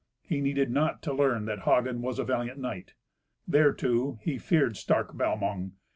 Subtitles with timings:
[0.23, 2.95] He needed not to learn that Hagen was a valiant knight.
[3.47, 5.73] Thereto, he feared stark Balmung.